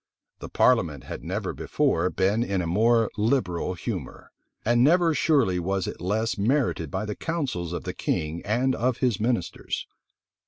[0.39, 4.31] The parliament had never before been in a more liberal humor;
[4.65, 8.97] and never surely was it less merited by the counsels of the king and of
[8.97, 9.85] his ministers.